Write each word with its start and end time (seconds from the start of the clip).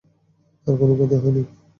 তার 0.67 0.75
কোন 0.79 0.89
ক্ষতি 0.97 1.15
হয় 1.17 1.33
নি। 1.35 1.41